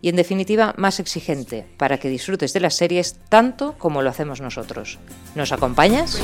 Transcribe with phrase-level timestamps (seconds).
[0.00, 4.40] y en definitiva más exigente para que disfrutes de las series tanto como lo hacemos
[4.40, 4.98] nosotros.
[5.34, 6.20] ¿Nos acompañas?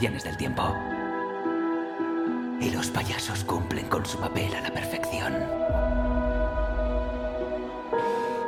[0.00, 0.62] Guardianes del tiempo.
[2.58, 5.34] Y los payasos cumplen con su papel a la perfección.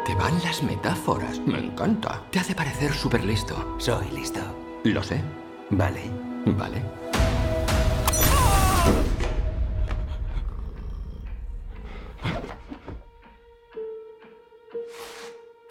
[0.07, 2.23] Te van las metáforas, me encanta.
[2.31, 3.77] Te hace parecer súper listo.
[3.79, 4.41] Soy listo.
[4.85, 5.21] Lo sé.
[5.69, 6.01] Vale.
[6.47, 6.83] Vale.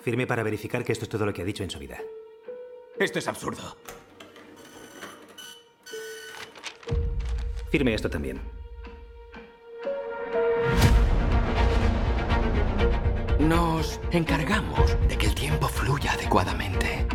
[0.04, 2.00] Firme para verificar que esto es todo lo que ha dicho en su vida.
[3.00, 3.76] Esto es absurdo.
[7.72, 8.42] Firme esto también.
[13.40, 17.08] Nos encargamos de que el tiempo fluya adecuadamente.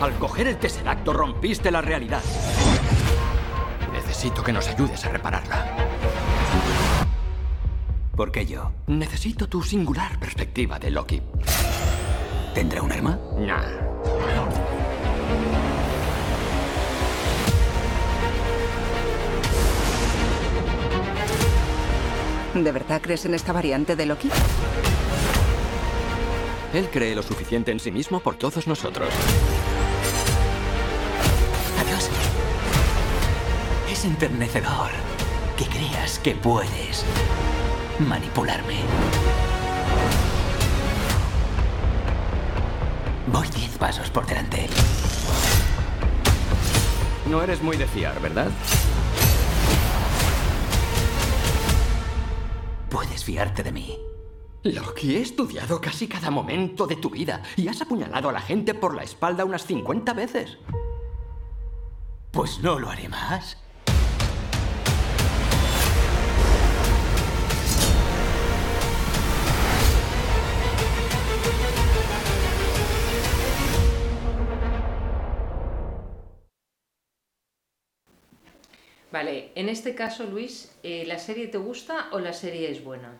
[0.00, 2.22] Al coger el tesseracto rompiste la realidad.
[3.92, 5.76] Necesito que nos ayudes a repararla.
[8.14, 8.70] ¿Por qué yo?
[8.86, 11.20] Necesito tu singular perspectiva de Loki.
[12.54, 13.18] ¿Tendrá un arma?
[13.38, 13.93] Nah.
[22.54, 24.30] ¿De verdad crees en esta variante de Loki?
[26.72, 29.08] Él cree lo suficiente en sí mismo por todos nosotros.
[31.84, 32.08] Adiós.
[33.90, 34.90] Es enternecedor
[35.58, 37.04] que creas que puedes
[37.98, 38.76] manipularme.
[43.26, 44.68] Voy diez pasos por delante.
[47.28, 48.50] No eres muy de fiar, ¿verdad?
[53.04, 53.98] Puedes fiarte de mí.
[54.62, 58.72] Loki, he estudiado casi cada momento de tu vida y has apuñalado a la gente
[58.72, 60.56] por la espalda unas 50 veces.
[62.30, 63.58] Pues no lo haré más.
[79.14, 83.12] Vale, en este caso, Luis, eh, ¿la serie te gusta o la serie es buena?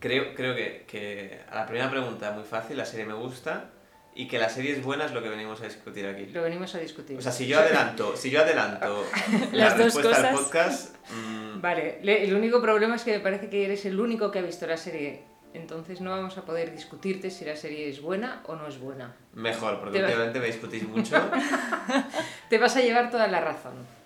[0.00, 3.66] Creo, creo que, que a la primera pregunta, muy fácil, la serie me gusta
[4.14, 6.24] y que la serie es buena es lo que venimos a discutir aquí.
[6.32, 7.18] Lo venimos a discutir.
[7.18, 9.04] O sea, si yo adelanto, si yo adelanto
[9.52, 10.44] la Las dos respuesta al cosas.
[10.46, 14.30] podcast, mm, Vale, le- el único problema es que me parece que eres el único
[14.30, 15.24] que ha visto la serie.
[15.52, 19.14] Entonces no vamos a poder discutirte si la serie es buena o no es buena.
[19.34, 21.16] mejor, porque últimamente me discutís mucho.
[22.48, 23.97] Te vas a llevar toda la razón.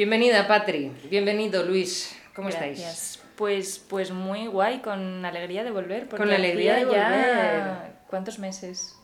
[0.00, 0.92] Bienvenida, Patri.
[1.08, 2.14] Bienvenido, Luis.
[2.34, 2.78] ¿Cómo estáis?
[2.78, 3.22] Gracias.
[3.34, 6.02] Pues, pues muy guay, con alegría de volver.
[6.06, 7.92] porque Con la alegría de ya- volver.
[8.06, 8.94] ¿Cuántos meses?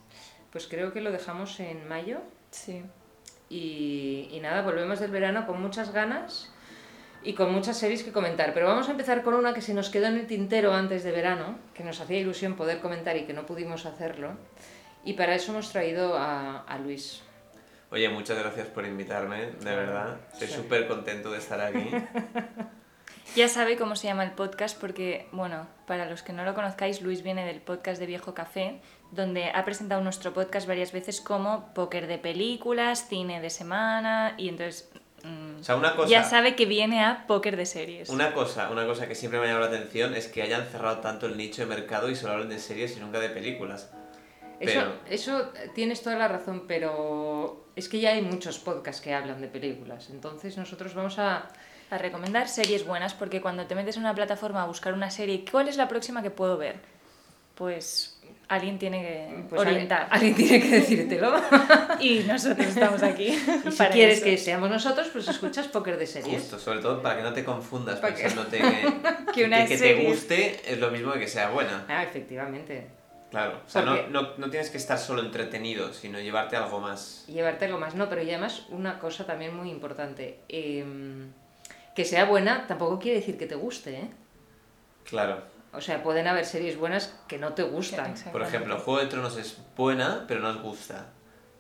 [0.51, 2.19] Pues creo que lo dejamos en mayo.
[2.51, 2.83] Sí.
[3.49, 6.53] Y, y nada, volvemos del verano con muchas ganas
[7.23, 8.53] y con muchas series que comentar.
[8.53, 11.13] Pero vamos a empezar con una que se nos quedó en el tintero antes de
[11.13, 14.37] verano, que nos hacía ilusión poder comentar y que no pudimos hacerlo.
[15.07, 17.23] Y para eso hemos traído a, a Luis.
[17.93, 20.17] Oye, muchas gracias por invitarme, de verdad.
[20.33, 20.55] Estoy Sí.
[20.55, 21.89] súper contento de estar aquí.
[23.37, 27.01] Ya sabe cómo se llama el podcast porque, bueno, para los que no lo conozcáis,
[27.01, 31.73] Luis viene del podcast de Viejo Café, donde ha presentado nuestro podcast varias veces como
[31.73, 34.91] póker de películas, cine de semana y entonces...
[35.23, 38.11] mm, O sea, una cosa- Ya sabe que viene a póker de series.
[38.11, 40.99] Una cosa, una cosa que siempre me ha llamado la atención es que hayan cerrado
[40.99, 43.91] tanto el nicho de mercado y solo hablan de series y nunca de películas.
[44.63, 49.01] Eso, Pero- eso eh, tienes toda la razón, pero es que ya hay muchos podcasts
[49.03, 50.09] que hablan de películas.
[50.11, 51.49] Entonces nosotros vamos a...
[51.91, 55.45] a recomendar series buenas, porque cuando te metes en una plataforma a buscar una serie,
[55.51, 56.77] ¿cuál es la próxima que puedo ver?
[57.55, 58.19] Pues
[58.49, 60.09] alguien tiene que Pues orientar.
[60.11, 61.33] Alguien, alguien tiene que decírtelo.
[62.01, 63.29] Y nosotros estamos aquí.
[63.67, 64.25] Y si para quieres eso.
[64.25, 66.41] que seamos nosotros, pues escuchas Póker de Series.
[66.43, 69.77] Justo, sobre todo para que no te confundas Para que- pensándote que, Que una que
[69.77, 71.85] te serie- guste es lo mismo que que sea buena.
[71.89, 72.87] Ah, efectivamente.
[73.33, 77.25] Claro, o sea, no, no, no tienes que estar solo entretenido, sino llevarte algo más.
[77.27, 77.95] y llevarte algo más.
[77.97, 80.39] No, pero y además una cosa también muy importante.
[80.49, 81.33] em,
[81.97, 84.11] que sea buena tampoco quiere decir que te guste, ¿eh?
[85.05, 85.43] Claro.
[85.75, 88.15] O sea, pueden haber series buenas que no te gustan.
[88.31, 91.07] Por ejemplo, Juego de Tronos es buena, pero no os gusta.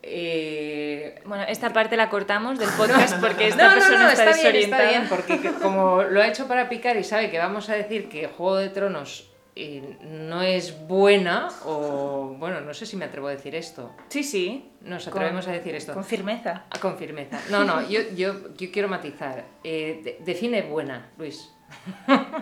[0.02, 4.30] Eh, Bueno, esta parte la cortamos del podcast porque esta no, no, persona no, está,
[4.30, 4.88] está bien, está desorientada.
[4.90, 8.08] bien, porque que- como lo ha hecho para picar y sabe que vamos a decir
[8.08, 13.28] que Juego de Tronos eh, no es buena, o bueno, no sé si me atrevo
[13.28, 13.94] a decir esto.
[14.08, 14.70] Sí, sí.
[14.80, 15.92] Nos Con- atrevemos a decir esto.
[15.94, 16.64] Con firmeza.
[16.70, 17.40] Ah, Con firmeza.
[17.50, 19.44] No, no, yo, yo, yo quiero matizar.
[19.62, 21.50] Eh, de- define buena, Luis.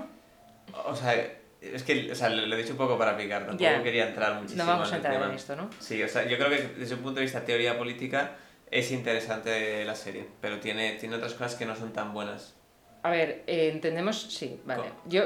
[0.86, 1.14] O sea,
[1.60, 4.34] es que o sea, lo, lo he dicho un poco para picar, tampoco quería entrar
[4.34, 5.26] muchísimo No vamos en a entrar tema.
[5.26, 5.68] en esto, ¿no?
[5.78, 8.36] Sí, o sea, yo creo que desde un punto de vista teoría política
[8.70, 12.54] es interesante la serie, pero tiene, tiene otras cosas que no son tan buenas.
[13.02, 14.82] A ver, eh, entendemos, sí, vale.
[14.90, 15.00] ¿Cómo?
[15.06, 15.24] Yo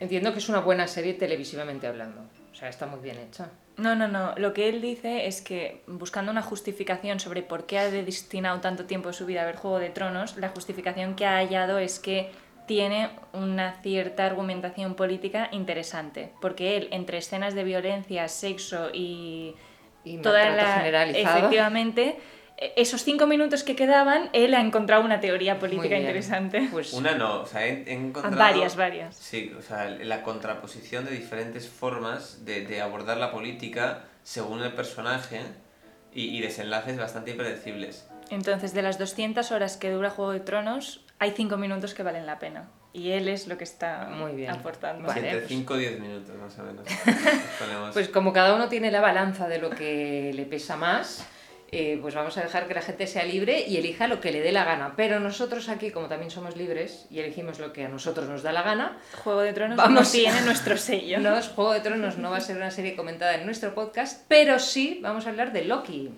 [0.00, 2.22] entiendo que es una buena serie televisivamente hablando.
[2.52, 3.50] O sea, está muy bien hecha.
[3.76, 4.34] No, no, no.
[4.36, 8.86] Lo que él dice es que buscando una justificación sobre por qué ha destinado tanto
[8.86, 12.00] tiempo de su vida a ver Juego de Tronos, la justificación que ha hallado es
[12.00, 12.30] que
[12.66, 16.32] tiene una cierta argumentación política interesante.
[16.40, 19.54] Porque él, entre escenas de violencia, sexo y,
[20.04, 21.06] Y toda la.
[21.10, 22.16] Efectivamente,
[22.76, 26.68] esos cinco minutos que quedaban, él ha encontrado una teoría política interesante.
[26.72, 28.36] Pues Una no, o sea, he, he encontrado...
[28.36, 29.14] Varias, varias.
[29.16, 34.72] Sí, o sea, la contraposición de diferentes formas de, de abordar la política según el
[34.72, 35.40] personaje
[36.12, 38.08] y, y desenlaces bastante impredecibles.
[38.30, 42.26] Entonces, de las 200 horas que dura Juego de Tronos, hay 5 minutos que valen
[42.26, 42.68] la pena.
[42.92, 44.50] Y él es lo que está Muy bien.
[44.50, 45.06] aportando.
[45.06, 46.84] Vale, entre pues- 5 y 10 minutos más o menos.
[47.92, 51.26] Pues como cada uno tiene la balanza de lo que le pesa más,
[51.70, 54.40] eh, pues vamos a dejar que la gente sea libre y elija lo que le
[54.40, 54.94] dé la gana.
[54.96, 58.52] Pero nosotros aquí, como también somos libres y elegimos lo que a nosotros nos da
[58.52, 60.02] la gana, Juego de Tronos Vamos.
[60.02, 61.18] no tiene nuestro sello.
[61.20, 64.58] no Juego de Tronos no va a ser una serie comentada en nuestro podcast, pero
[64.58, 66.10] sí vamos a hablar de Loki.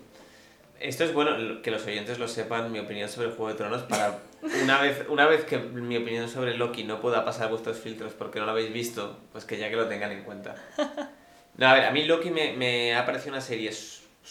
[0.78, 3.82] Esto es bueno que los oyentes lo sepan, mi opinión sobre el Juego de Tronos,
[3.82, 4.20] para
[4.62, 8.38] una vez, una vez que mi opinión sobre Loki no pueda pasar vuestros filtros porque
[8.38, 10.54] no lo habéis visto, pues que ya que lo tengan en cuenta.
[11.56, 13.70] No, a ver, a mí Loki me, me ha parecido una serie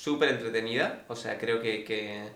[0.03, 2.29] súper entretenida, o sea, creo que, que,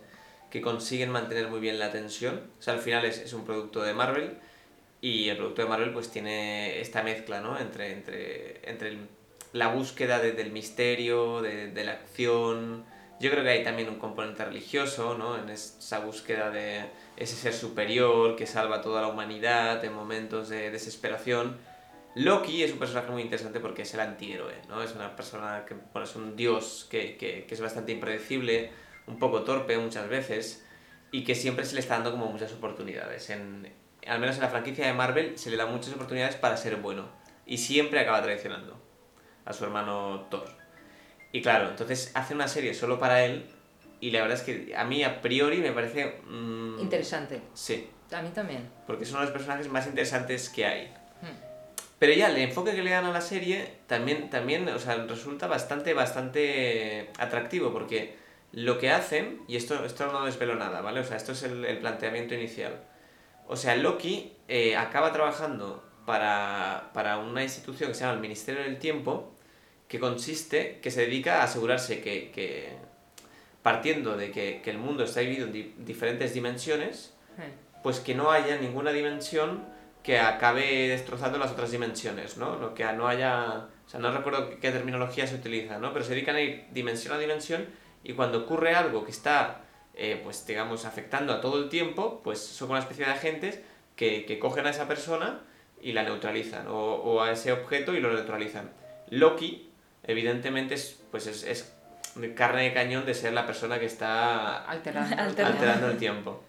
[0.51, 2.42] que consiguen mantener muy bien la tensión.
[2.60, 4.38] O sea, al final es, es un producto de Marvel
[5.01, 7.60] y el producto de Marvel pues tiene esta mezcla, ¿no?
[7.60, 9.07] Entre, entre, entre el-
[9.54, 12.86] la búsqueda de- del misterio, de, la acción.
[13.19, 15.38] Yo creo que hay también un componente religioso, ¿no?
[15.38, 16.86] En esa búsqueda de
[17.18, 21.57] ese ser superior que salva a toda la humanidad en momentos de desesperación.
[22.15, 24.83] Loki es un personaje muy interesante porque es el antihéroe, ¿no?
[24.83, 28.71] Es una persona que, bueno, es un dios que, que, que es bastante impredecible,
[29.07, 30.65] un poco torpe muchas veces,
[31.12, 33.30] y que siempre se le está dando como muchas oportunidades.
[33.30, 33.71] En,
[34.06, 37.07] al menos en la franquicia de Marvel se le da muchas oportunidades para ser bueno,
[37.45, 38.80] y siempre acaba traicionando
[39.45, 40.45] a su hermano Thor.
[41.31, 43.50] Y claro, entonces hace una serie solo para él,
[44.00, 46.21] y la verdad es que a mí a priori me parece...
[46.27, 47.42] mm, Interesante.
[47.54, 48.69] Sí, A mí también.
[48.86, 50.94] porque es uno de los personajes más interesantes que hay.
[52.04, 55.48] Pero ya el enfoque que le dan a la serie también, también o sea, resulta
[55.48, 58.18] bastante, bastante atractivo, porque
[58.51, 61.00] lo que hacen, y esto, esto no desvelo nada, ¿vale?
[61.00, 62.74] O sea, esto es el, el planteamiento inicial.
[63.48, 68.63] O sea, Loki eh, acaba trabajando para, para una institución que se llama el Ministerio
[68.63, 69.34] del Tiempo,
[69.88, 72.74] que consiste, que se dedica a asegurarse que, que
[73.62, 77.13] partiendo de que, que el mundo está dividido en di- diferentes dimensiones,
[77.82, 79.72] pues que no haya ninguna dimensión
[80.03, 82.57] que acabe destrozando las otras dimensiones, ¿no?
[82.57, 83.67] Lo que no haya...
[83.86, 85.93] O sea, no recuerdo qué terminología se utiliza, ¿no?
[85.93, 87.65] Pero se dedican a ir dimensión a dimensión
[88.03, 89.62] y cuando ocurre algo que está,
[89.95, 93.62] eh, pues digamos, afectando a todo el tiempo, pues son una especie de agentes
[93.95, 95.41] que, que cogen a esa persona
[95.81, 98.72] y la neutralizan, o, o a ese objeto y lo neutralizan.
[99.10, 99.69] Loki,
[100.03, 101.74] evidentemente, es, pues es, es
[102.36, 105.15] carne de cañón de ser la persona que está Alterando.
[105.22, 105.89] Alterando.
[105.89, 106.43] el tiempo.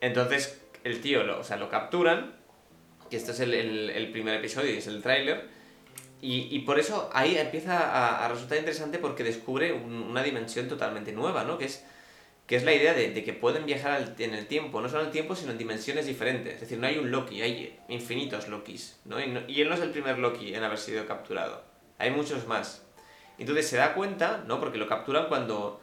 [0.00, 2.34] Entonces, el tío lo, o sea, lo capturan,
[3.10, 5.48] que este es el, el- el primer episodio y es el tráiler,
[6.20, 10.66] y, y por eso ahí empieza a, a resultar interesante porque descubre un- una dimensión
[10.68, 11.58] totalmente nueva, ¿no?
[11.58, 11.84] Que es,
[12.46, 15.02] que es la idea de, de que pueden viajar al- en el tiempo, no solo
[15.02, 16.54] en el tiempo, sino en dimensiones diferentes.
[16.54, 19.20] Es decir, no hay un Loki, hay infinitos Lokis, ¿no?
[19.22, 21.62] Y, no- y él no es el primer Loki en haber sido capturado.
[21.98, 22.84] Hay muchos más.
[23.38, 24.58] Entonces se da cuenta, ¿no?
[24.58, 25.80] Porque lo capturan cuando,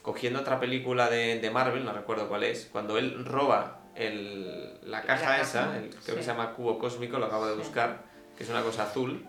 [0.00, 5.02] cogiendo otra película de, de Marvel, no recuerdo cuál es, cuando él roba el, la
[5.02, 6.12] caja esa, el- creo sí.
[6.14, 8.02] que se llama cubo cósmico, lo acabo de buscar,
[8.36, 9.24] que es una cosa azul,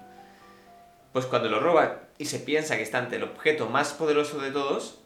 [1.13, 4.51] pues cuando lo roba y se piensa que está ante el objeto más poderoso de
[4.51, 4.99] todos,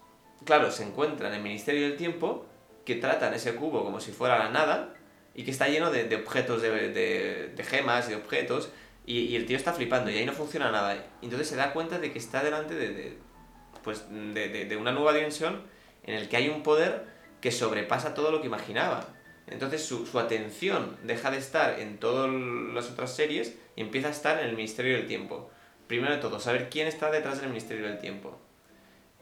[0.46, 2.46] claro, se encuentra en el Ministerio del Tiempo
[2.86, 4.94] que tratan ese cubo como si fuera la nada
[5.36, 8.72] y que está lleno de, de objetos, de, de- de gemas y de objetos
[9.06, 10.96] Y, y el tío está flipando y ahí no funciona nada.
[11.24, 13.18] Entonces se da cuenta de que está delante de,
[13.84, 15.64] pues, de una nueva dimensión
[16.04, 17.06] en el que hay un poder
[17.42, 19.06] que sobrepasa todo lo que imaginaba.
[19.50, 22.30] Entonces su, su atención deja de estar en todas
[22.74, 25.50] las otras series y empieza a estar en el Ministerio del Tiempo.
[25.88, 28.38] Primero de todo, saber quién está detrás del Ministerio del Tiempo.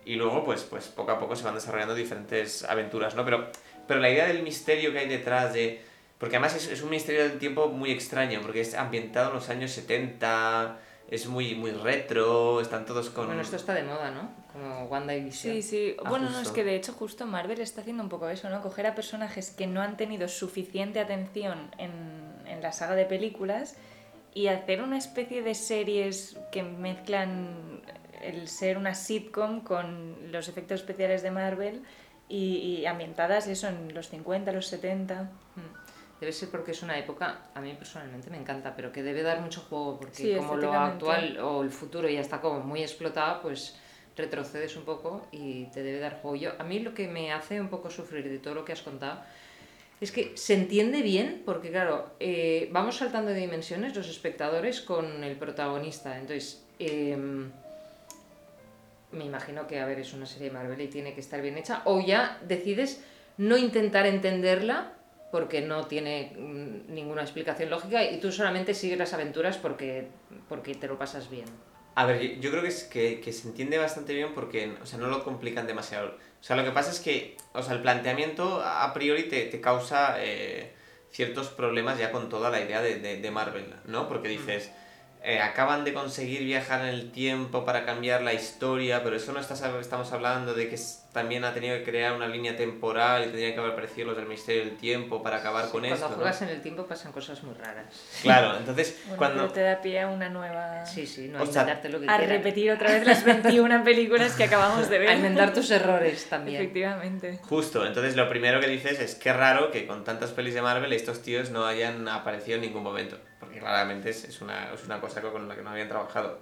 [0.06, 3.24] Y luego, pues, pues poco a poco se van desarrollando diferentes aventuras, ¿no?
[3.26, 3.50] Pero,
[3.88, 5.82] pero la idea del misterio que hay detrás de...
[6.18, 9.50] Porque además es, es un Ministerio del Tiempo muy extraño, porque es ambientado en los
[9.50, 10.80] años 70,
[11.10, 13.28] es muy, muy retro, están todos con...
[13.28, 14.30] Bueno, esto está de moda, ¿no?
[14.58, 15.56] Como Wanda y Vision.
[15.56, 15.96] Sí, sí.
[16.04, 16.50] Ah, bueno, no, justo.
[16.50, 18.62] es que de hecho justo Marvel está haciendo un poco eso, ¿no?
[18.62, 21.92] Coger a personajes que no han tenido suficiente atención en,
[22.48, 23.76] en la saga de películas
[24.34, 27.82] y hacer una especie de series que mezclan
[28.22, 31.84] el ser una sitcom con los efectos especiales de Marvel
[32.28, 35.24] y, y ambientadas eso en los 50, los 70.
[35.24, 35.30] Mm.
[36.20, 39.40] Debe ser porque es una época, a mí personalmente me encanta, pero que debe dar
[39.40, 43.42] mucho juego, porque Sí, como lo actual o el futuro ya está como muy explotado,
[43.44, 43.80] pues
[44.18, 46.36] retrocedes un poco y te debe dar juego.
[46.36, 48.82] Yo, a mí lo que me hace un poco sufrir de todo lo que has
[48.82, 49.22] contado
[50.00, 55.24] es que se entiende bien, porque claro, eh, vamos saltando de dimensiones los espectadores con
[55.24, 56.20] el protagonista.
[56.20, 57.50] Entonces, em,
[59.12, 61.58] me imagino que, a ver, es una serie de Marvel y tiene que estar bien
[61.58, 63.04] hecha, o ya decides
[63.38, 64.94] no intentar entenderla
[65.32, 70.08] porque no tiene mm, ninguna explicación lógica y tú solamente sigues las aventuras porque,
[70.48, 71.46] porque te lo pasas bien.
[71.98, 74.86] A ver, yo, yo creo que, es, que, que se entiende bastante bien porque, o
[74.86, 76.10] sea, no lo complican demasiado.
[76.40, 79.60] O sea, lo que pasa es que, o sea, el planteamiento a priori te, te
[79.60, 80.76] causa eh,
[81.10, 84.08] ciertos problemas ya con toda la idea de, de, de Marvel, ¿no?
[84.08, 84.70] Porque dices,
[85.24, 89.40] eh, acaban de conseguir viajar en el tiempo para cambiar la historia, pero eso no
[89.40, 90.78] estás, estamos hablando de que
[91.14, 94.28] también ha tenido que crear una línea temporal y tendría que haber aparecido los del
[94.28, 96.16] Ministerio del Tiempo para acabar con Cuando esto, ¿no?
[96.16, 97.86] juegas en el tiempo pasan cosas muy raras.
[98.22, 99.42] Claro, entonces, Bueno, cuando...
[99.44, 100.86] pero te da pie a una nueva...
[100.86, 102.28] Sí, sí, no O sea, lo que A quieras.
[102.30, 105.10] repetir otra vez las 21 películas que acabamos de ver.
[105.10, 106.62] A inventar tus errores también.
[106.62, 107.40] Efectivamente.
[107.44, 110.94] Justo, entonces lo primero que dices es que raro que con tantas pelis de Marvel
[110.94, 115.02] estos tíos no hayan aparecido en ningún momento, porque claramente es, es una, es una
[115.02, 116.40] cosa con la que no habían trabajado.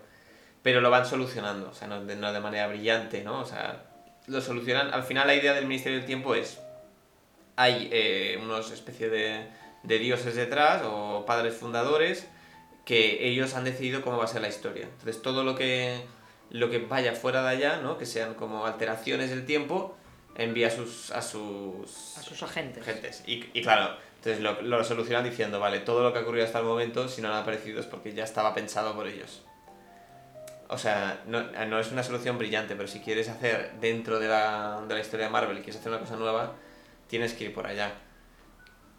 [0.62, 3.39] Pero lo van solucionando, o sea, no de, no de manera brillante, ¿no?
[3.41, 3.84] O sea,
[4.27, 4.94] lo solucionan.
[4.94, 6.60] Al final la idea del Ministerio del Tiempo es,
[7.55, 9.48] hay eh, unos especie de,
[9.84, 12.27] de dioses detrás o padres fundadores
[12.86, 14.84] que ellos han decidido cómo va a ser la historia.
[14.84, 16.01] Entonces todo lo que,
[16.51, 17.98] lo que vaya fuera de allá, ¿no?
[17.98, 19.98] que sean como alteraciones del tiempo,
[20.36, 22.84] envía a sus, a sus, A sus agentes.
[22.88, 23.24] agentes.
[23.25, 26.60] Y, y claro, entonces lo, lo solucionan diciendo, vale, todo lo que ha ocurrido hasta
[26.60, 29.41] el momento, si no han aparecido es porque ya estaba pensado por ellos.
[30.67, 34.84] O sea, no, no es una solución brillante, pero si quieres hacer dentro de la,
[34.88, 36.53] de la historia de Marvel y quieres hacer una cosa nueva,
[37.07, 37.93] tienes que ir por allá.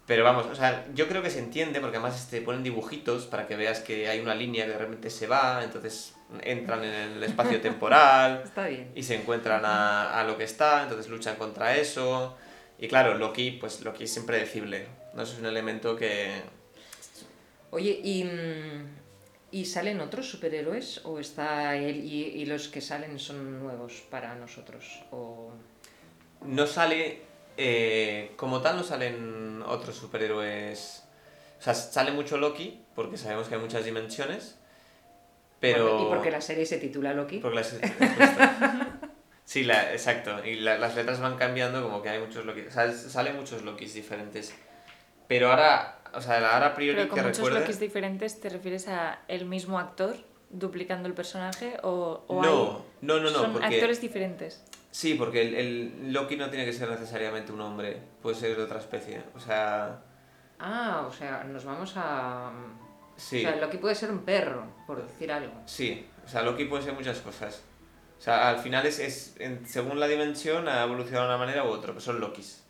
[0.05, 3.45] Pero vamos, o sea, yo creo que se entiende porque además te ponen dibujitos para
[3.45, 7.23] que veas que hay una línea que de repente se va, entonces entran en el
[7.23, 8.89] espacio temporal Está bien.
[8.95, 12.37] y se encuentran a, a lo que está, entonces luchan contra eso.
[12.79, 15.23] Y claro, Loki, pues Loki es impredecible, ¿no?
[15.23, 16.41] Eso es un elemento que...
[17.71, 18.96] Oye, ¿y, mm,
[19.59, 21.01] ¿y salen otros superhéroes?
[21.05, 25.03] ¿O está él y, y los que salen son nuevos para nosotros?
[25.11, 25.51] O...
[26.41, 27.21] No sale,
[27.57, 31.03] eh, como tal, no salen otros superhéroes.
[31.59, 34.59] O sea, sale mucho Loki, porque sabemos que hay muchas dimensiones.
[35.59, 35.89] Pero.
[35.89, 37.39] Porque- y porque la serie se titula Loki.
[37.39, 37.87] porque las- justo.
[39.45, 40.43] Sí, la, exacto.
[40.45, 42.61] Y la- las letras van cambiando, como que hay muchos Loki.
[42.67, 44.53] O sea, salen muchos Lokis diferentes.
[45.27, 47.59] Pero ahora, o sea, ahora a priori Pero que con muchos recuerde.
[47.61, 50.15] Lokis diferentes, ¿te refieres a el mismo actor
[50.49, 54.63] duplicando el personaje o, o No, hay- no, no, no, son porque- actores diferentes?
[54.91, 58.63] Sí, porque el, el Loki no tiene que ser necesariamente un hombre, puede ser de
[58.63, 59.21] otra especie.
[59.35, 60.01] O sea,
[60.59, 62.51] Ah, o sea, nos vamos a...
[63.15, 63.45] sí.
[63.45, 65.53] O sea, Loki puede ser un perro, por decir algo.
[65.67, 67.61] Sí, o sea, Loki puede ser muchas cosas.
[68.17, 71.63] O sea, al final es, es en- según la dimensión ha evolucionado de una manera
[71.63, 72.63] u otra, pero son Lokis.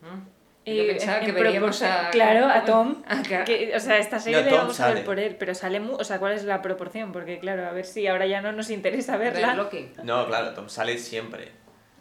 [0.00, 0.28] ¿Mm?
[0.66, 2.10] Y Yo pensaba en- que veríamos proporción- a...
[2.10, 3.02] Claro, a Tom.
[3.06, 3.44] Ah, claro.
[3.44, 5.04] que- o sea, esta serie No, le Tom vamos a ver sale.
[5.06, 7.12] por él, pero sale mu O sea, ¿cuál es la proporción?
[7.12, 9.68] Porque, claro, a ver si ahora ya no nos interesa Ver verla.
[10.04, 11.52] No, claro, Tom sale siempre.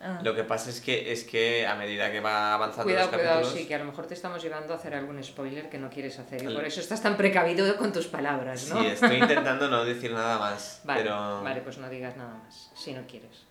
[0.05, 0.19] Ah.
[0.21, 3.35] Lo que pasa es que, es que a medida que va avanzando Cuidado, los cuidado,
[3.39, 3.57] capítulos...
[3.61, 6.19] sí, que a lo mejor te estamos llevando a hacer algún spoiler que no quieres
[6.19, 8.81] hacer y por eso estás tan precavido con tus palabras, ¿no?
[8.81, 11.41] Sí, estoy intentando no decir nada más, Vale, pero...
[11.41, 13.45] vale, pues no digas nada más, si no quieres.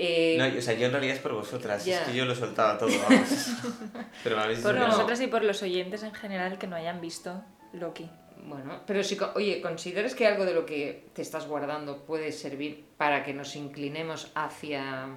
[0.00, 2.00] Eh, No, o sea, yo en realidad es por vosotras, Ya.
[2.02, 3.28] es que yo lo he soltado todo, vamos.
[4.22, 7.42] pero me habéis Por nosotras y por los oyentes en general que no hayan visto
[7.72, 8.08] Loki.
[8.44, 12.84] Bueno, pero si, oye, ¿consideras que algo de lo que te estás guardando puede servir
[12.96, 15.08] para que nos inclinemos hacia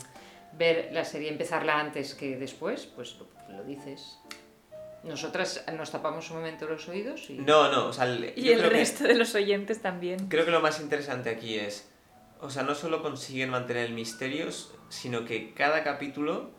[0.58, 2.88] ver la serie, empezarla antes que después?
[2.88, 4.18] Pues lo, lo dices.
[5.04, 7.34] Nosotras nos tapamos un momento los oídos y...
[7.34, 10.28] No, no, o sea, el- Y el creo que- resto de los oyentes también.
[10.28, 11.91] Creo que lo más interesante aquí es,
[12.42, 14.48] o sea, no solo consiguen mantener el misterio,
[14.90, 16.52] sino que cada capítulo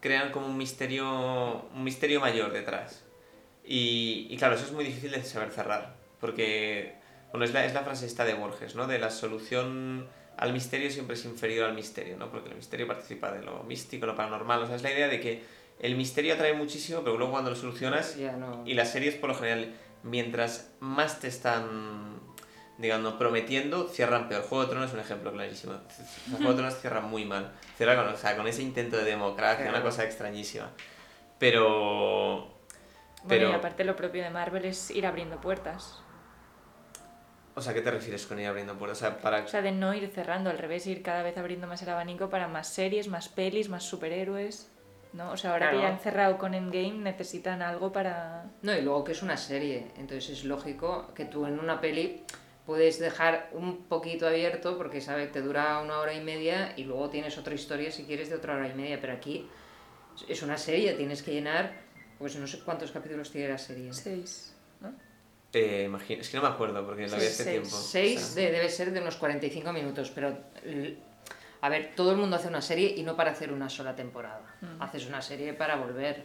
[0.00, 3.04] crean como un misterio, un misterio mayor detrás.
[3.64, 6.94] Y, y claro, eso es muy difícil de saber cerrar, porque,
[7.30, 8.86] bueno, es la, es la frase esta de Borges, ¿no?
[8.86, 12.30] De la solución al misterio siempre es inferior al misterio, ¿no?
[12.30, 15.20] Porque el misterio participa de lo místico, lo paranormal, o sea, es la idea de
[15.20, 15.42] que
[15.80, 18.62] el misterio atrae muchísimo, pero luego cuando lo solucionas Ya no...
[18.66, 22.15] y las series, por lo general, mientras más te están,
[22.78, 24.42] digamos, prometiendo, cierran peor.
[24.42, 25.72] Juego de Tronos es un ejemplo clarísimo.
[25.74, 27.52] O sea, Juego de Tronos cierra muy mal.
[27.76, 29.76] Cierra con, o sea, con ese intento de democracia, Claro.
[29.78, 30.70] una cosa extrañísima.
[31.38, 32.54] Pero...
[33.24, 36.00] Bueno, Pero, y aparte lo propio de Marvel es ir abriendo puertas.
[37.54, 38.98] o sea, ¿qué te refieres con ir abriendo puertas?
[38.98, 39.38] O sea, para...
[39.42, 42.28] O sea, de no ir cerrando, al revés, ir cada vez abriendo más el abanico
[42.28, 44.70] para más series, más pelis, más superhéroes.
[45.14, 45.30] ¿No?
[45.30, 45.88] O sea, ahora que Claro.
[45.88, 48.44] ya han cerrado con Endgame, necesitan algo para.
[48.60, 52.22] No, y luego que es una serie, entonces es lógico que tú en una peli
[52.66, 57.08] puedes dejar un poquito abierto porque sabe te dura una hora y media y luego
[57.10, 59.48] tienes otra historia si quieres de otra hora y media, pero aquí
[60.28, 61.72] es una serie, tienes que llenar,
[62.18, 63.92] pues no sé cuántos capítulos tiene la serie.
[63.92, 64.54] Seis.
[64.80, 64.92] ¿no?
[65.52, 67.50] Eh, imagino- es que no me acuerdo porque la vi hace Seis.
[67.50, 67.68] tiempo.
[67.76, 70.36] Seis O sea, de- debe ser de unos 45 minutos, pero
[71.60, 74.42] a ver, todo el mundo hace una serie y no para hacer una sola temporada.
[74.80, 76.24] Haces una serie para volver.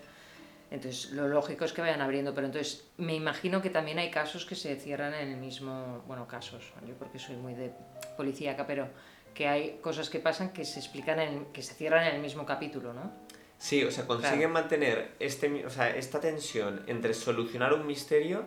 [0.72, 4.46] Entonces, lo lógico es que vayan abriendo, pero entonces me imagino que también hay casos
[4.46, 7.74] que se cierran en el mismo, bueno, casos, yo porque soy muy de
[8.16, 8.88] policíaca, pero
[9.34, 12.46] que hay cosas que pasan que se explican en, que se cierran en el mismo
[12.46, 13.12] capítulo, ¿no?
[13.58, 14.54] Sí, o sea, consiguen Claro.
[14.54, 18.46] mantener este, o sea, esta tensión entre solucionar un misterio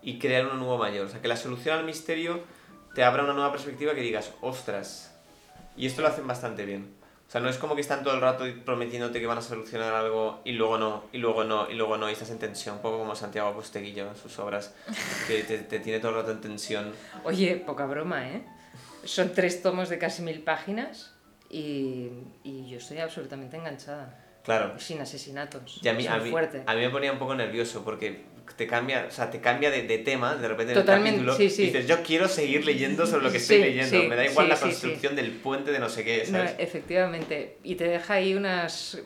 [0.00, 1.06] y crear uno nuevo mayor.
[1.06, 2.40] O sea, que la solución al misterio
[2.94, 5.12] te abra una nueva perspectiva que digas, ostras.
[5.76, 6.94] Y esto lo hacen bastante bien.
[7.34, 9.92] O sea, no es como que están todo el rato prometiéndote que van a solucionar
[9.92, 12.76] algo y luego no, y luego no, y luego no, y estás en tensión.
[12.76, 14.72] Un poco como Santiago Posteguillo en sus obras,
[15.26, 16.92] que te, te tiene todo el rato en tensión.
[17.24, 18.44] Oye, poca broma, ¿eh?
[19.02, 21.12] Son tres tomos de casi mil páginas
[21.50, 22.12] y,
[22.44, 24.16] y yo estoy absolutamente enganchada.
[24.44, 24.78] Claro.
[24.78, 25.80] Sin asesinatos.
[25.82, 26.62] Y a mí, a, mí, fuerte.
[26.64, 28.26] a mí me ponía un poco nervioso porque
[28.56, 31.36] te cambia, o sea, te cambia de, de tema de repente en el Totalmente, capítulo
[31.36, 31.62] sí, sí.
[31.62, 34.00] y dices, yo quiero seguir leyendo sobre lo que estoy Sí, leyendo.
[34.00, 36.38] sí, me da igual sí, la sí, construcción del puente de no sé qué, No,
[36.38, 36.54] ¿sabes?
[36.58, 37.58] efectivamente.
[37.62, 38.98] Y te deja ahí unas,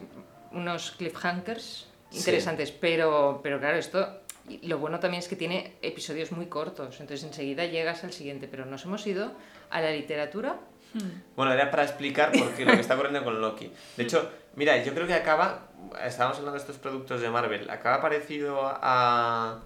[0.53, 2.19] unos cliffhangers Sí.
[2.19, 2.71] interesantes.
[2.73, 4.21] Pero, pero claro, esto.
[4.63, 7.01] Lo bueno también es que tiene episodios muy cortos.
[7.01, 8.49] Entonces enseguida llegas al siguiente.
[8.51, 9.33] Pero nos hemos ido
[9.69, 10.59] a la literatura.
[11.37, 13.71] Bueno, era para explicar por qué lo que está ocurriendo con Loki.
[13.99, 15.69] De hecho, mira, yo creo que acaba,
[16.05, 19.61] estábamos hablando de estos productos de Marvel, acaba parecido a...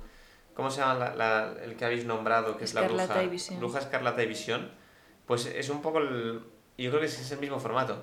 [0.55, 2.57] ¿Cómo se llama la- la- el que habéis nombrado?
[2.59, 3.25] Que es la Escarlata bruja.
[3.25, 3.59] y Visión.
[3.59, 4.71] Bruja Escarlata y Visión.
[5.27, 6.43] Pues es un poco el...
[6.77, 7.95] Yo creo que es el mismo formato.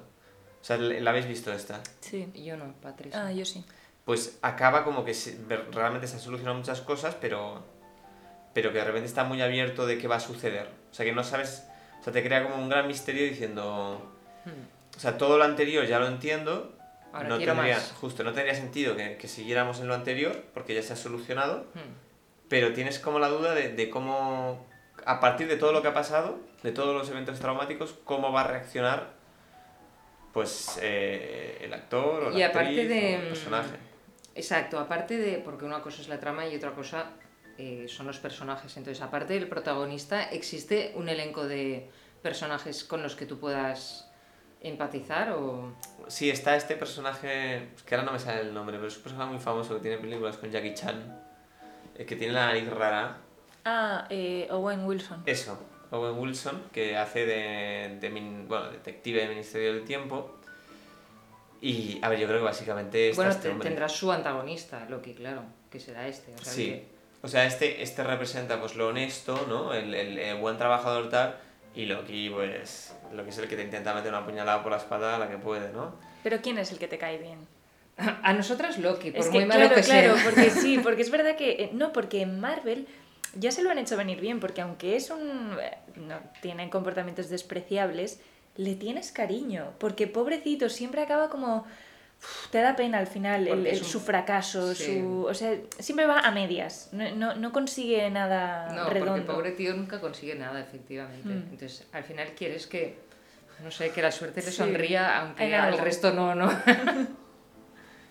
[0.61, 1.79] O sea, ¿la habéis visto esta?
[2.01, 2.29] Sí.
[2.33, 3.27] Yo no, Patricia.
[3.27, 3.63] Ah, yo sí.
[4.03, 5.15] pues acaba como que
[5.71, 7.63] realmente se han solucionado muchas cosas, pero,
[8.53, 10.67] pero que de repente está muy abierto de qué va a suceder.
[10.91, 11.65] O sea, que no sabes,
[12.01, 14.01] o sea, te crea como un gran misterio diciendo,
[14.45, 14.95] Hmm.
[14.97, 16.73] o sea, todo lo anterior ya lo entiendo,
[17.13, 17.91] Ahora no quiero tendría, más.
[17.99, 21.65] justo, no tendría sentido que, que siguiéramos en lo anterior, porque ya se ha solucionado,
[21.73, 21.79] Hmm.
[22.49, 24.65] pero tienes como la duda de, de cómo,
[25.05, 28.41] a partir de todo lo que ha pasado, de todos los eventos traumáticos, cómo va
[28.41, 29.13] a reaccionar,
[30.33, 33.75] pues, eh, el actor o la Y actriz aparte de, o el personaje.
[34.35, 37.11] Exacto, aparte de, porque una cosa es la trama y otra cosa
[37.57, 38.77] eh, son los personajes.
[38.77, 41.89] Entonces, aparte del protagonista, existe un elenco de
[42.21, 44.08] personajes con los que tú puedas
[44.61, 45.73] empatizar o...
[46.07, 49.31] Sí, está este personaje, que ahora no me sale el nombre, pero es un personaje
[49.31, 51.21] muy famoso que tiene películas con Jackie Chan,
[51.95, 53.17] eh, que tiene la nariz rara.
[53.65, 55.23] Ah, eh, Owen Wilson.
[55.25, 55.59] Eso,
[55.91, 60.35] Owen Wilson, que hace de, de min- bueno, detective del Ministerio del Tiempo.
[61.61, 63.67] Y, a ver, yo creo que básicamente está bueno, este te- hombre.
[63.67, 66.33] tendrá su antagonista, Loki, claro, que será este.
[66.33, 66.65] O sea, Sí.
[66.67, 69.73] que- O sea, este, este representa pues lo honesto, ¿no?
[69.73, 71.37] El, el- el buen trabajador tal.
[71.75, 74.77] Y Loki, pues, lo que es el que te intenta meter una puñalada por la
[74.77, 75.95] espalda a la que puede, ¿no?
[76.23, 77.39] Pero ¿quién es el que te cae bien?
[78.23, 80.23] A nosotras Loki, por es muy que, malo claro, que claro, sea.
[80.23, 81.51] porque sí, porque es verdad que.
[81.63, 82.87] eh, No, porque en Marvel
[83.35, 85.57] ya se lo han hecho venir bien, porque aunque es un.
[85.61, 88.19] eh, No, tienen comportamientos despreciables,
[88.55, 89.73] le tienes cariño.
[89.79, 91.65] Porque pobrecito, siempre acaba como.
[92.51, 94.99] Te da pena al final el- Porque el- es un- su fracaso, Sí.
[94.99, 95.25] su.
[95.25, 96.89] O sea, siempre va a medias.
[96.91, 99.25] No, no, no consigue nada No, porque redondo.
[99.33, 101.29] pobre tío nunca consigue nada, efectivamente.
[101.29, 101.47] Mm.
[101.51, 102.97] Entonces, al final quieres que,
[103.63, 105.83] no sé, que la suerte le Sí, sonría, aunque al algo.
[105.83, 106.49] resto no, no.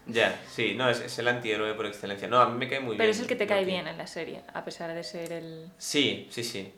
[0.06, 2.28] Ya, sí, no, es, es el antihéroe por excelencia.
[2.28, 2.98] No, a mí me cae muy bien.
[2.98, 5.70] Pero es el que te cae bien en la serie, a pesar de ser el.
[5.76, 6.72] Sí, sí, sí.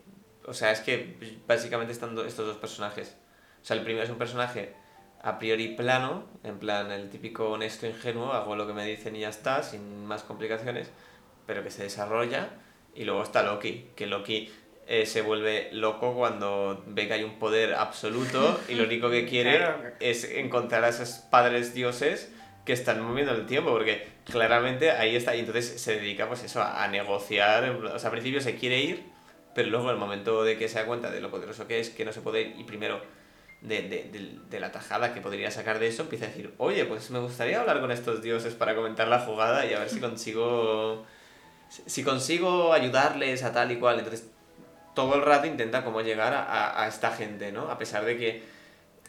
[0.47, 1.17] O sea, es que
[1.47, 3.15] básicamente están estos dos personajes.
[3.63, 4.75] O sea, el primero es un personaje
[5.23, 9.21] a priori plano, en plan el típico honesto ingenuo, hago lo que me dicen y
[9.21, 10.91] ya está, sin más complicaciones,
[11.47, 12.49] pero que se desarrolla.
[12.95, 14.51] Y luego está Loki, que Loki
[14.87, 19.27] eh, se vuelve loco cuando ve que hay un poder absoluto y lo único que
[19.29, 19.83] quiere Claro.
[20.01, 22.33] es encontrar a esos padres dioses
[22.65, 26.61] que están moviendo el tiempo, porque claramente ahí está, y entonces se dedica pues eso,
[26.63, 29.05] a, a negociar, o sea, al principio se quiere ir,
[29.55, 31.91] pero luego en el momento de que se da cuenta de lo poderoso que es,
[31.91, 33.01] que no se puede ir, y primero
[33.63, 36.85] de, de, de- de la tajada que podría sacar de eso, empieza a decir, oye,
[36.87, 40.01] pues me gustaría hablar con estos dioses para comentar la jugada y a ver si
[40.01, 41.05] consigo,
[41.69, 44.31] si- si consigo ayudarles a tal y cual, entonces
[44.95, 47.71] todo el rato intenta como llegar a, a- esta gente, ¿no?
[47.71, 48.43] A pesar de que,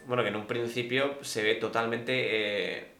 [0.05, 2.11] bueno, que en un principio se ve totalmente
[2.79, 2.91] eh,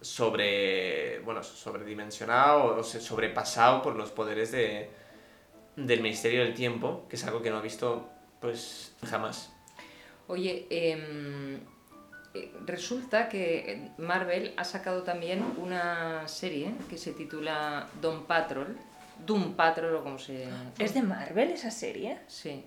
[0.00, 4.90] sobre, bueno, sobredimensionado o sobrepasado por los poderes de,
[5.76, 8.08] del Ministerio del Tiempo, que es algo que no ha visto,
[8.40, 9.52] pues, jamás.
[10.30, 11.56] Oye, em,
[12.34, 18.76] eh, resulta que Marvel ha sacado también una serie que se titula Don Patrol.
[19.26, 20.48] Doom Patrol o como se...
[20.78, 22.18] ¿Es de Marvel esa serie?
[22.28, 22.64] Sí.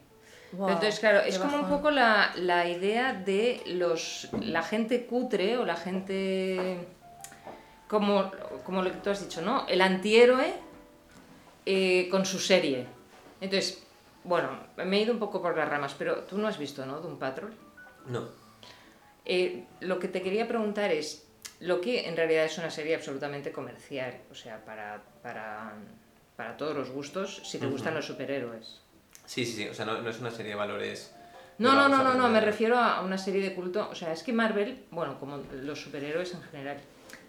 [0.51, 5.57] Wow, Entonces, claro, es como un poco la, la idea de los la gente cutre
[5.57, 6.85] o la gente
[7.87, 8.29] como,
[8.65, 9.65] como lo que tú has dicho, ¿no?
[9.67, 10.53] El antihéroe
[11.65, 12.85] eh, con su serie.
[13.39, 13.82] Entonces,
[14.23, 16.99] bueno, me he ido un poco por las ramas, pero tú no has visto, ¿no?
[16.99, 17.53] Doom Patrol.
[18.07, 18.27] No.
[19.25, 21.27] Eh, lo que te quería preguntar es,
[21.59, 25.73] lo que en realidad es una serie absolutamente comercial, o sea, para, para,
[26.35, 28.81] para todos los gustos, si te gustan los superhéroes.
[29.25, 31.15] Sí, sí, sí, o sea, no, no es una serie de valores...
[31.59, 33.87] No, no, no, no, no, me refiero a una serie de culto.
[33.89, 36.77] O sea, es que Marvel, bueno, como los superhéroes en general,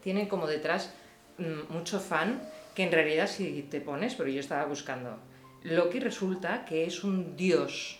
[0.03, 0.93] tienen como detrás
[1.37, 2.41] mm, mucho fan
[2.75, 5.19] que en realidad si te pones, pero yo estaba buscando,
[5.65, 7.99] Loki resulta que es un dios,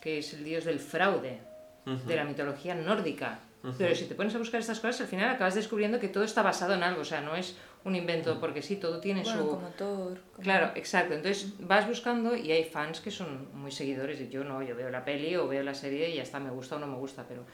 [0.00, 1.40] que es el dios del fraude,
[1.84, 3.40] de la mitología nórdica.
[3.78, 6.42] Pero si te pones a buscar estas cosas, al final acabas descubriendo que todo está
[6.42, 9.48] basado en algo, o sea, no es un invento porque sí, todo tiene Bueno, su...
[9.48, 10.20] como Thor.
[10.32, 11.14] como- Claro, exacto.
[11.14, 14.88] Entonces vas buscando y hay fans que son muy seguidores y yo no, yo veo
[14.90, 17.24] la peli o veo la serie y ya está, me gusta o no me gusta,
[17.26, 17.44] pero...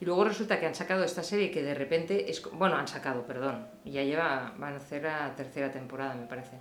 [0.00, 2.42] Y luego resulta que han sacado esta serie que de repente es...
[2.52, 3.66] Bueno, han sacado, perdón.
[3.84, 4.52] Ya lleva...
[4.58, 6.58] Van a hacer la tercera temporada, me parece.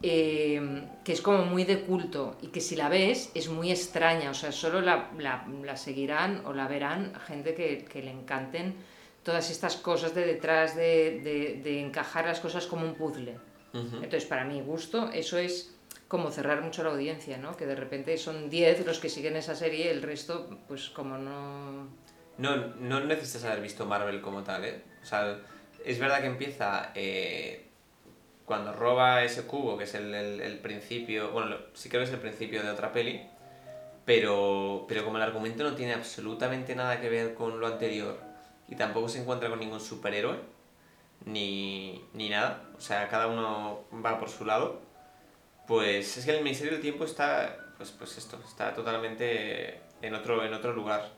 [0.00, 4.30] Eh, que es como muy de culto y que si la ves es muy extraña,
[4.30, 8.76] o sea, solo la, la- la seguirán o la verán gente que, que le encanten
[9.24, 13.38] todas estas cosas de detrás de, de- de encajar las cosas como un puzzle.
[13.74, 13.96] Ujú.
[13.96, 15.74] Entonces, para mi gusto, eso es
[16.06, 17.56] como cerrar mucho la audiencia, ¿no?
[17.56, 21.88] Que de repente son 10 los que siguen esa serie, el resto, pues como no...
[22.38, 24.82] No, no necesitas haber visto Marvel como tal, ¿eh?
[25.02, 25.40] O sea,
[25.84, 27.66] es verdad que empieza eh,
[28.48, 32.14] cuando roba ese cubo, que es el, el- el principio, bueno, sí creo que es
[32.14, 33.22] el principio de otra peli,
[34.04, 38.18] pero, pero como el argumento no tiene absolutamente nada que ver con lo anterior
[38.68, 40.36] y tampoco se encuentra con ningún superhéroe,
[41.26, 44.80] ni, ni nada, o sea, cada uno va por su lado,
[45.66, 50.44] pues es que el Ministerio del Tiempo está, pues, pues esto, está totalmente en otro,
[50.44, 51.10] en otro lugar.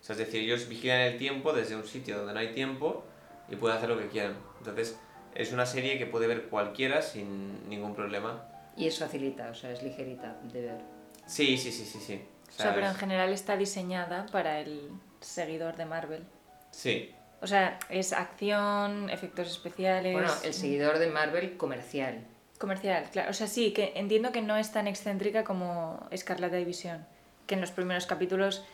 [0.00, 3.04] O sea, es decir, ellos vigilan el tiempo desde un sitio donde no hay tiempo
[3.50, 4.36] y pueden hacer lo que quieran.
[4.58, 4.98] Entonces,
[5.38, 8.44] es una serie que puede ver cualquiera sin ningún problema.
[8.76, 10.78] Y es facilita, o sea, es ligerita de ver.
[11.26, 12.22] Sí, sí, sí, sí, sí.
[12.48, 16.24] O O sea, pero en general está diseñada para el seguidor de Marvel.
[16.70, 20.12] Sí, O sea, es acción, efectos especiales.
[20.12, 22.24] Bueno, el seguidor de Marvel comercial.
[22.58, 23.30] Comercial, claro.
[23.30, 27.06] O sea, sí, que entiendo que no es tan excéntrica como Escarlata División.
[27.46, 28.64] Que en los primeros capítulos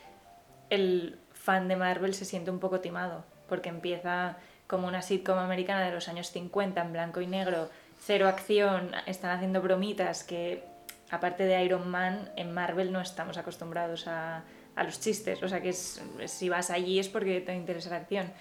[0.71, 3.25] el fan de Marvel se siente un poco timado.
[3.49, 7.69] Porque empieza como una sitcom americana de los años 50 en blanco y negro,
[8.01, 10.65] cero acción, están haciendo bromitas que,
[11.11, 14.45] aparte de Iron Man, en Marvel no estamos acostumbrados a,
[14.75, 15.43] a los chistes.
[15.43, 18.33] O sea, que es, si vas allí es porque te interesa la acción.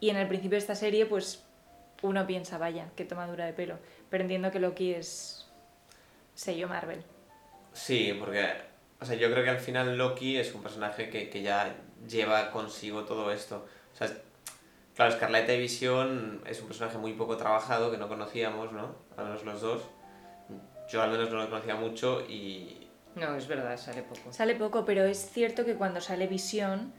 [0.00, 1.44] Y en el principio de esta serie, pues
[2.02, 3.78] uno piensa, vaya, qué tomadura de pelo.
[4.10, 5.46] Pero entiendo que Loki es
[6.34, 7.02] sello Marvel.
[7.72, 8.52] sí, porque,
[9.00, 11.74] o sea, yo creo que al final Loki es un personaje que, que ya
[12.06, 13.66] lleva consigo todo esto.
[13.92, 14.08] O sea,
[14.94, 18.94] claro, Escarlata y Visión es un personaje muy poco trabajado que no conocíamos, ¿no?
[19.16, 19.82] Al menos los dos.
[20.88, 24.32] Yo al menos no lo conocía mucho y, No, es verdad, sale poco.
[24.32, 26.92] Sale poco, pero es cierto que cuando sale Visión,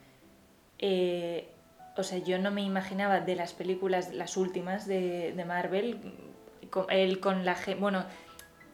[0.79, 1.49] eh,
[1.97, 6.13] o sea, yo no me imaginaba de las películas, las últimas de, de Marvel,
[6.69, 7.55] con, él con la...
[7.79, 8.03] Bueno,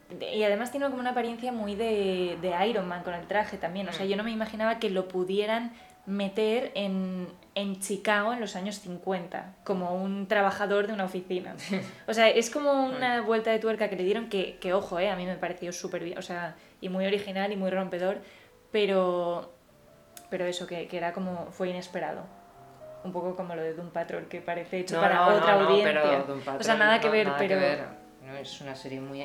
[0.09, 3.57] de- y además tiene como una apariencia muy de, de Iron Man con el traje
[3.57, 3.87] también.
[3.89, 5.73] O sea, yo no me imaginaba que lo pudieran
[6.05, 11.55] meter en, en Chicago en los años 50, como un trabajador de una oficina.
[12.07, 15.09] O sea, es como una vuelta de tuerca que le dieron que, que ojo, eh,
[15.09, 18.17] a mí me pareció súper bien, o sea, y muy original y muy rompedor,
[18.71, 19.53] pero,
[20.29, 22.23] pero eso, que, que era como, fue inesperado.
[23.03, 25.67] un poco como lo de Doom Patrol, que parece hecho No, para no, otra no,
[25.69, 26.01] audiencia.
[26.01, 27.49] pero Doom o sea, Patrol nada que ver, nada pero...
[27.49, 27.85] que ver.
[28.25, 29.21] No, es una serie muy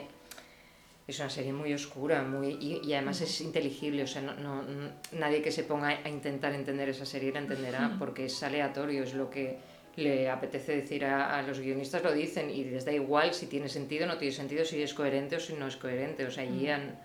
[1.09, 4.65] es una serie muy oscura muy y, y además es inteligible o sea no, no-
[5.13, 9.15] nadie que se ponga a intentar entender esa serie la entenderá porque es aleatorio es
[9.15, 9.57] lo que
[9.97, 13.69] le apetece decir a, a los guionistas lo dicen y les da igual si tiene
[13.69, 16.27] sentido o no tiene sentido si es coherente o si no es coherente.
[16.27, 16.99] O sea allí han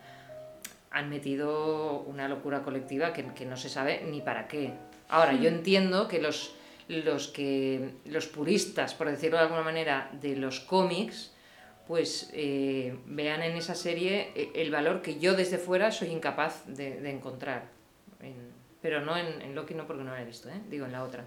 [0.92, 4.74] han metido una locura colectiva que, que no se sabe ni para qué.
[5.08, 6.54] Ahora, yo entiendo que los,
[6.90, 11.31] los que los puristas, por decirlo de alguna manera, de los cómics,
[11.91, 16.65] pues eh, vean en esa serie eh, el valor que yo desde fuera soy incapaz
[16.65, 17.65] de, de encontrar.
[18.21, 18.49] En-
[18.82, 20.54] pero no en, en Loki, no porque no la he visto, ¿eh?
[20.69, 21.25] digo en la otra.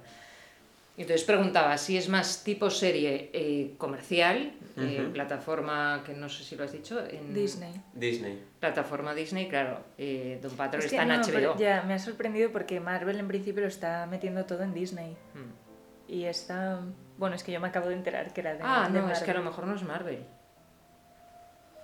[0.97, 6.57] Entonces preguntaba si es más tipo serie eh, comercial, eh, plataforma que no sé si
[6.57, 7.75] lo has dicho, en Disney.
[7.93, 8.43] Disney.
[8.59, 11.59] plataforma Disney, claro, eh, Don Patrol Es que está en no, HBO.
[11.59, 15.11] ya, me ha sorprendido porque Marvel en principio lo está metiendo todo en Disney.
[15.35, 16.11] Mm.
[16.11, 16.81] Y está...
[17.19, 19.21] Bueno, es que yo me acabo de enterar que era de Ah, de no, es
[19.21, 20.25] que a lo mejor no es Marvel.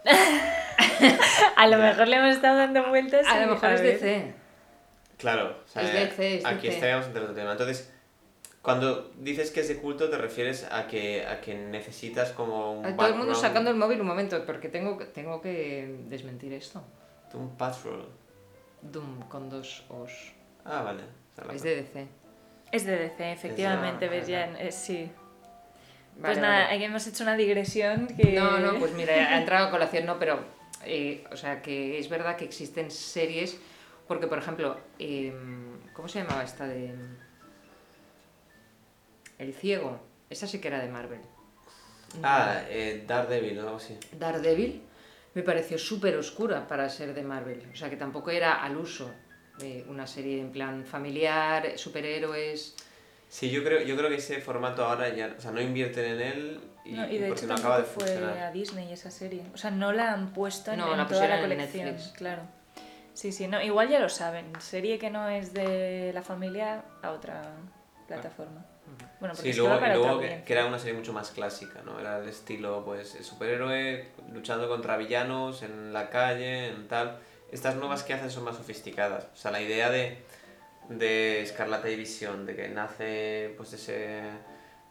[1.57, 3.27] A lo mejor le hemos estado dando vueltas.
[3.27, 4.01] A lo mejor es ver.
[4.01, 4.35] DC.
[5.19, 6.75] Claro, o sea, Es DC, es aquí DC.
[6.75, 7.53] estaríamos entre otro tema.
[7.53, 7.93] Entonces,
[8.63, 12.87] cuando dices que es de culto, te refieres a que, a que necesitas como un
[12.87, 16.53] A todo el mundo sacando el móvil un momento, porque tengo, que- tengo que desmentir
[16.55, 16.83] esto.
[17.35, 18.09] Un patrol.
[18.83, 20.33] Doom con dos os.
[20.65, 21.03] Ah, vale.
[21.55, 22.09] Es de DC.
[22.73, 24.45] Es de DC, efectivamente, Es de- ves ya.
[24.59, 25.11] eh, sí.
[26.17, 26.75] Vale, pues nada, vale.
[26.75, 28.33] aquí hemos hecho una digresión que...
[28.33, 30.41] No, no, pues mira, ha entrado a colación, no, pero.
[30.85, 33.59] eh, o sea, que es verdad que existen series.
[34.07, 36.93] Porque, por ejemplo, em, ¿cómo se llamaba esta de.
[39.39, 40.01] El ciego?
[40.29, 41.21] Esa sí que era de Marvel.
[42.23, 43.97] Ah, eh, Daredevil o algo así.
[44.19, 44.83] Daredevil
[45.35, 47.69] me pareció súper oscura para ser de Marvel.
[47.73, 49.11] O sea, que tampoco era al uso
[49.59, 52.75] de una serie en plan familiar, superhéroes.
[53.31, 56.21] Sí, yo creo, yo creo que ese formato ahora ya, o sea, no invierten en
[56.21, 58.39] él y, No, y de porque hecho no acaba de fue funcionar.
[58.39, 59.45] a Disney esa serie.
[59.55, 61.85] O sea, no la han puesto en, No, en la toda la en colección.
[61.87, 62.13] Netflix.
[62.17, 62.43] Claro.
[63.15, 64.53] Sí, sí, no, igual ya lo saben.
[64.61, 67.43] Serie que no es de la familia a otra
[68.09, 68.67] plataforma.
[69.21, 71.31] Bueno, porque Sí, luego, va y para luego que, que era una serie mucho más
[71.31, 72.01] clásica, ¿no?
[72.01, 77.19] Era el estilo, pues, el superhéroe luchando contra villanos en la calle, en tal.
[77.53, 79.29] Estas nuevas que hacen son más sofisticadas.
[79.33, 80.19] O sea, la idea de,
[80.91, 83.93] de Escarlata y Visión, de que nace, pues, de ese,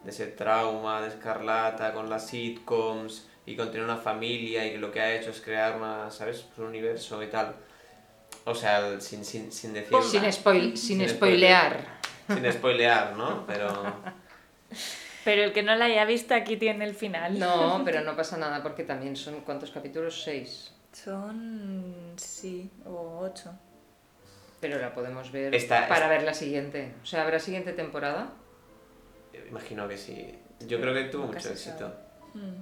[0.03, 4.77] de ese trauma de Escarlata con las sitcoms y con tener una familia y que
[4.77, 6.41] lo que ha hecho es crear una, ¿sabes?
[6.41, 7.53] Pues un universo y tal.
[8.45, 9.97] O sea, sin, sin, sin decir...
[10.01, 11.99] Sin, spoil, sin, Sin spoilear.
[12.27, 13.45] Sin spoilear, ¿no?
[13.45, 13.67] Pero...
[15.25, 17.37] Pero el que no la haya visto aquí tiene el final.
[17.37, 20.23] No, pero no pasa nada porque también son, ¿cuántos capítulos?
[20.23, 20.71] Seis.
[20.93, 22.13] Son...
[22.15, 23.51] sí, o ocho.
[24.59, 26.93] Pero la podemos ver Esta- para esta- ver la siguiente.
[27.01, 28.33] O sea, ¿habrá siguiente temporada?
[29.49, 30.35] Imagino que sí.
[30.67, 31.93] Yo creo que tuvo Nunca mucho éxito.
[32.33, 32.55] Mm.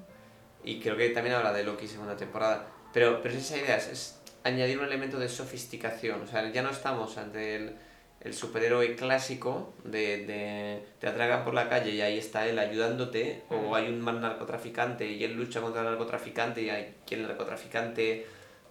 [0.63, 2.67] Y creo que también habla de Loki segunda temporada.
[2.93, 6.21] Pero, pero es esa idea, es, es añadir un elemento de sofisticación.
[6.21, 7.75] O sea, ya no estamos ante el,
[8.21, 13.43] el superhéroe clásico de, de te atragan por la calle y ahí está él ayudándote.
[13.49, 17.27] O hay un mal narcotraficante y él lucha contra el narcotraficante y hay quien el
[17.27, 18.25] narcotraficante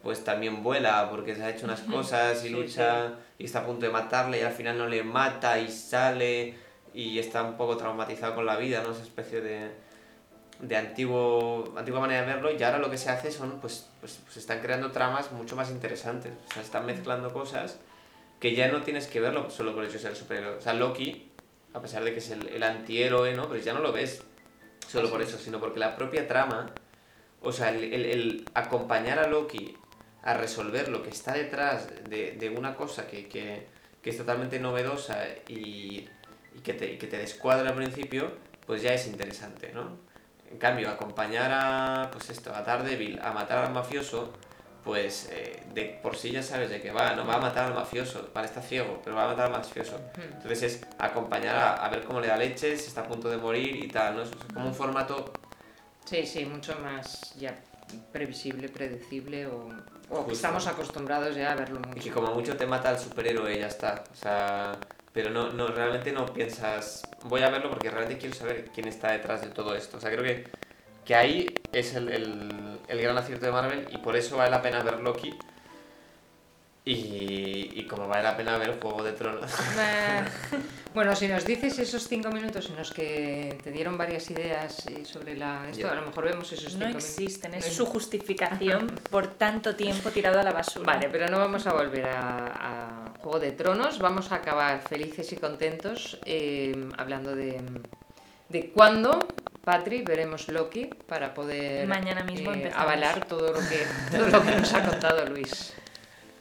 [0.06, 3.66] pues también vuela porque se ha hecho unas cosas y Sí, lucha y está a
[3.66, 6.54] punto de matarle y al final no le mata y sale
[6.94, 8.92] y está un poco traumatizado con la vida, ¿no?
[8.92, 9.72] Esa especie de,
[10.60, 14.20] de antiguo, antigua manera de verlo y ahora lo que se hace son, pues, pues,
[14.24, 16.32] pues están creando tramas mucho más interesantes.
[16.50, 17.78] O sea, están mezclando cosas
[18.38, 20.56] que ya no tienes que verlo solo por el hecho de ser superhéroe.
[20.58, 21.30] O sea, Loki,
[21.74, 23.48] a pesar de que es el, el antihéroe, ¿no?
[23.48, 24.22] Pues ya no lo ves
[24.86, 26.70] solo por eso, sino porque la propia trama,
[27.42, 29.76] o sea, el, el- el acompañar a Loki
[30.26, 33.66] a resolver lo que está detrás de, de una cosa que, que,
[34.02, 36.08] que es totalmente novedosa y,
[36.52, 38.32] y que te, y que te descuadra al principio,
[38.66, 39.98] pues ya es interesante, ¿no?
[40.50, 44.32] En cambio, acompañar a, pues esto, a Daredevil a matar al mafioso,
[44.82, 47.74] pues eh, de por sí ya sabes de qué va, no va a matar al
[47.74, 50.00] mafioso, vale, está ciego, pero va a matar al mafioso.
[50.16, 53.36] Entonces es acompañar a, a ver cómo le da leche, si está a punto de
[53.36, 54.22] morir y tal, ¿no?
[54.22, 55.32] Es como un formato
[56.04, 57.56] Sí, sí, mucho más ya
[58.12, 59.68] previsible, predecible o,
[60.08, 60.32] o Justo.
[60.32, 62.12] estamos acostumbrados ya a verlo Y que mucho.
[62.12, 64.04] como mucho te mata el superhéroe y ya está.
[64.12, 64.78] O sea,
[65.12, 69.12] pero no, no, realmente no piensas, voy a verlo porque realmente quiero saber quién está
[69.12, 69.96] detrás de todo esto.
[69.96, 70.44] O sea, creo que,
[71.04, 74.62] que ahí es el, el, el gran acierto de Marvel y por eso vale la
[74.62, 75.46] pena ver Loki.
[76.84, 79.52] Y, y como vale la pena ver Juego de Tronos.
[80.96, 85.04] Bueno, si nos dices esos cinco minutos en los que te dieron varias ideas eh,
[85.04, 87.04] sobre la esto, a lo mejor vemos esos No cinco minutos.
[87.04, 90.86] existen, es No su justificación por tanto tiempo tirado a la basura.
[90.86, 93.98] Vale, pero no vamos a volver a, a Juego de Tronos.
[93.98, 97.60] Vamos a acabar felices y contentos eh, hablando de,
[98.48, 99.18] de cuándo,
[99.64, 104.56] Patri, veremos Loki para poder Mañana mismo eh, avalar todo lo, que, todo lo que
[104.56, 105.74] nos ha contado Luis.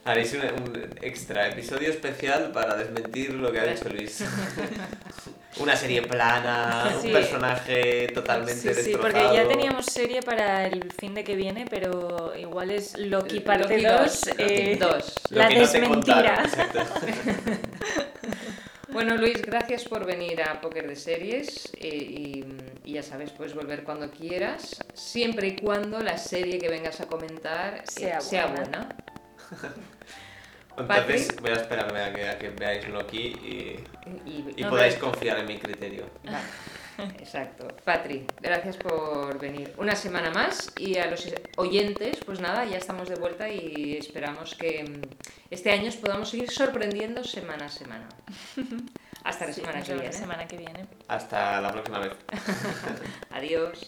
[0.06, 4.24] Haréis un, un extra episodio especial para desmentir lo que ha dicho Luis.
[5.58, 7.06] Una serie plana, Sí.
[7.06, 9.02] un personaje totalmente Sí, sí, destrozado.
[9.02, 13.80] porque ya teníamos serie para el fin de que viene, pero igual es Loki parte
[13.80, 13.94] Loki 2.
[13.96, 15.14] dos, Loki dos.
[15.30, 16.42] Lo la que no desmentira.
[18.88, 22.44] Bueno, Luis, gracias por venir a Póker de Series eh, y,
[22.84, 27.06] y ya sabes, puedes volver cuando quieras, siempre y cuando la serie que vengas a
[27.06, 28.88] comentar eh, Sea buena.
[30.78, 33.84] Entonces voy a esperarme a que, a que veáis Loki y,
[34.26, 36.04] Y- y No, podáis confiar en mi criterio.
[36.24, 37.66] Vale, Exacto.
[37.84, 43.08] Patri, gracias por venir una semana más y a los oyentes, pues nada, ya estamos
[43.08, 45.00] de vuelta y esperamos que mm,
[45.50, 48.08] este año os podamos seguir sorprendiendo semana a semana.
[49.24, 50.14] Hasta la Sí, semana nos que vemos viene.
[50.14, 50.86] la semana que viene.
[51.08, 52.12] Hasta la próxima vez.
[53.30, 53.86] Adiós.